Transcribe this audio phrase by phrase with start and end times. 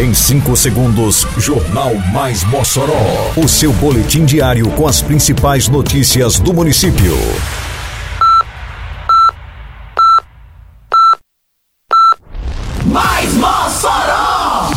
[0.00, 3.34] Em 5 segundos, Jornal Mais Mossoró.
[3.36, 7.14] O seu boletim diário com as principais notícias do município.
[12.86, 14.70] Mais Mossoró!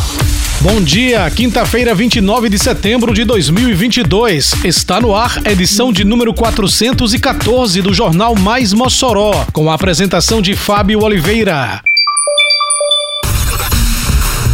[0.60, 4.62] Bom dia, quinta-feira, 29 de setembro de 2022.
[4.62, 10.54] Está no ar edição de número 414 do Jornal Mais Mossoró, com a apresentação de
[10.54, 11.80] Fábio Oliveira.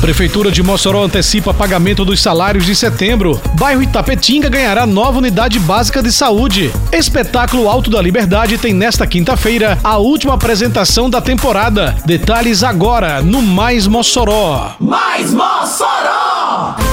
[0.00, 3.40] Prefeitura de Mossoró antecipa pagamento dos salários de setembro.
[3.58, 6.72] Bairro Itapetinga ganhará nova unidade básica de saúde.
[6.90, 11.94] Espetáculo Alto da Liberdade tem nesta quinta-feira a última apresentação da temporada.
[12.06, 14.74] Detalhes agora no Mais Mossoró.
[14.80, 16.89] Mais Mossoró!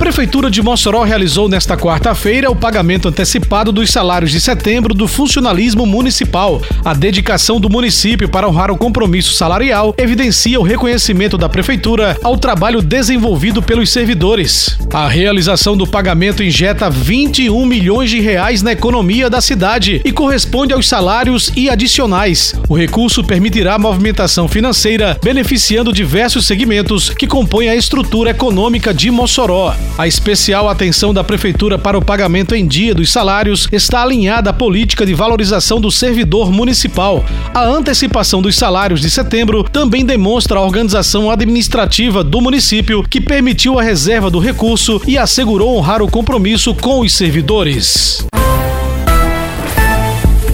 [0.00, 5.06] A Prefeitura de Mossoró realizou nesta quarta-feira o pagamento antecipado dos salários de setembro do
[5.06, 6.62] funcionalismo municipal.
[6.82, 12.38] A dedicação do município para honrar o compromisso salarial evidencia o reconhecimento da Prefeitura ao
[12.38, 14.78] trabalho desenvolvido pelos servidores.
[14.90, 20.72] A realização do pagamento injeta 21 milhões de reais na economia da cidade e corresponde
[20.72, 22.54] aos salários e adicionais.
[22.70, 29.76] O recurso permitirá movimentação financeira, beneficiando diversos segmentos que compõem a estrutura econômica de Mossoró.
[29.98, 34.52] A especial atenção da Prefeitura para o pagamento em dia dos salários está alinhada à
[34.52, 37.24] política de valorização do servidor municipal.
[37.52, 43.78] A antecipação dos salários de setembro também demonstra a organização administrativa do município que permitiu
[43.78, 48.26] a reserva do recurso e assegurou honrar o compromisso com os servidores.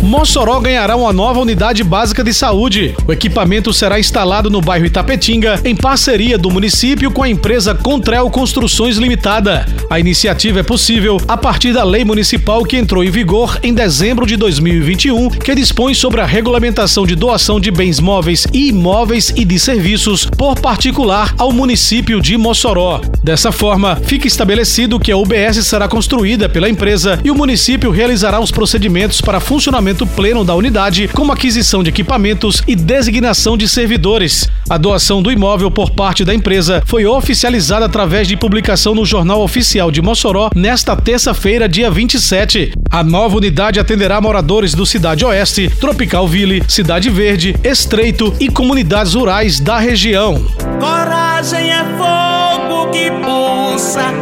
[0.06, 2.94] Mossoró ganhará uma nova unidade básica de saúde.
[3.08, 8.30] O equipamento será instalado no bairro Itapetinga, em parceria do município com a empresa Contrel
[8.30, 9.66] Construções Limitada.
[9.90, 14.26] A iniciativa é possível a partir da lei municipal que entrou em vigor em dezembro
[14.26, 19.44] de 2021, que dispõe sobre a regulamentação de doação de bens móveis e imóveis e
[19.44, 23.00] de serviços por particular ao município de Mossoró.
[23.24, 28.38] Dessa forma, fica estabelecido que a UBS será construída pela empresa e o município realizará
[28.38, 34.48] os procedimentos para funcionamento pleno da unidade, como aquisição de equipamentos e designação de servidores.
[34.68, 39.40] A doação do imóvel por parte da empresa foi oficializada através de publicação no Jornal
[39.40, 42.72] Oficial de Mossoró nesta terça-feira, dia 27.
[42.90, 49.14] A nova unidade atenderá moradores do Cidade Oeste, Tropical Ville, Cidade Verde, Estreito e comunidades
[49.14, 50.44] rurais da região.
[50.80, 54.12] Coragem é fogo que pulsa,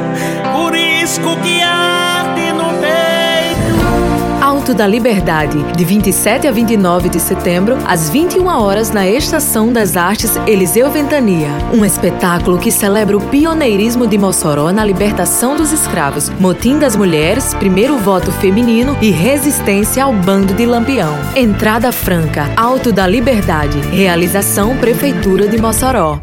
[0.53, 2.14] por isso que no
[4.65, 9.95] Alto da Liberdade, de 27 a 29 de setembro, às 21 horas na Estação das
[9.95, 11.51] Artes Eliseu Ventania.
[11.71, 17.53] Um espetáculo que celebra o pioneirismo de Mossoró na libertação dos escravos, motim das mulheres,
[17.53, 21.13] primeiro voto feminino e resistência ao bando de Lampião.
[21.37, 23.79] Entrada franca, Alto da Liberdade.
[23.93, 26.19] Realização Prefeitura de Mossoró.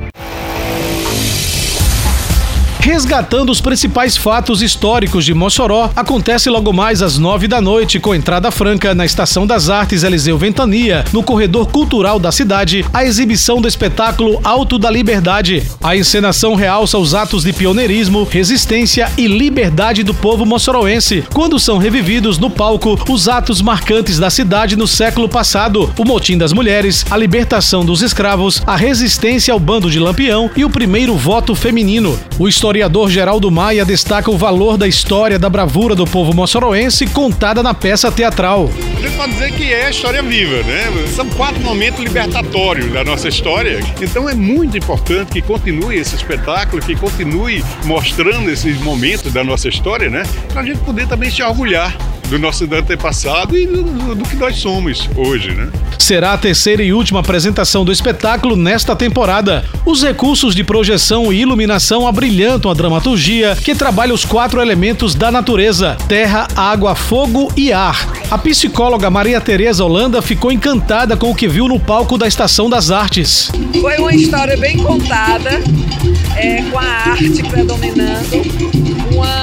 [2.81, 8.16] Resgatando os principais fatos históricos de Mossoró, acontece logo mais às nove da noite, com
[8.16, 13.62] entrada franca na Estação das Artes Eliseu Ventania, no corredor cultural da cidade, a exibição
[13.62, 15.64] do espetáculo Alto da Liberdade.
[15.80, 21.78] A encenação realça os atos de pioneirismo, resistência e liberdade do povo moçoroense, quando são
[21.78, 27.06] revividos no palco os atos marcantes da cidade no século passado: o motim das mulheres,
[27.12, 32.19] a libertação dos escravos, a resistência ao bando de Lampião e o primeiro voto feminino.
[32.40, 37.61] O historiador Geraldo Maia destaca o valor da história da bravura do povo moçoroense contada
[37.61, 38.69] na peça teatral.
[38.95, 40.89] A gente pode dizer que é história viva, né?
[41.13, 43.81] São quatro momentos libertatórios da nossa história.
[44.01, 49.67] Então é muito importante que continue esse espetáculo, que continue mostrando esses momentos da nossa
[49.67, 50.23] história, né?
[50.53, 51.93] Para a gente poder também se orgulhar
[52.31, 55.69] do nosso antepassado e do, do, do que nós somos hoje, né?
[56.00, 59.66] Será a terceira e última apresentação do espetáculo nesta temporada.
[59.86, 65.30] Os recursos de projeção e iluminação abrilhantam a dramaturgia que trabalha os quatro elementos da
[65.30, 68.08] natureza: terra, água, fogo e ar.
[68.31, 72.69] A psicóloga Maria Tereza Holanda ficou encantada com o que viu no palco da Estação
[72.69, 73.52] das Artes.
[73.81, 75.62] Foi uma história bem contada,
[76.38, 78.42] é, com a arte predominando,
[79.12, 79.40] uma, uma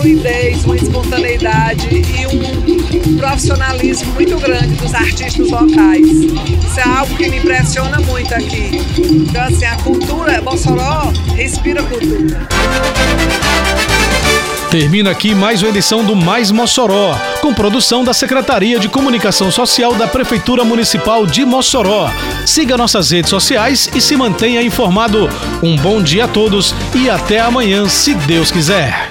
[0.00, 6.06] fluidez, uma espontaneidade e um profissionalismo muito grande dos artistas locais.
[6.06, 8.80] Isso é algo que me impressiona muito aqui.
[8.98, 12.48] Então, assim, a cultura, Mossoró respira cultura.
[14.70, 19.94] Termina aqui mais uma edição do Mais Mossoró, com produção da Secretaria de Comunicação Social
[19.94, 22.08] da Prefeitura Municipal de Mossoró.
[22.46, 25.28] Siga nossas redes sociais e se mantenha informado.
[25.60, 29.10] Um bom dia a todos e até amanhã, se Deus quiser.